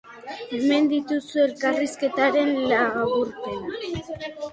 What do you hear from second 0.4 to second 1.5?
Hemen dituzu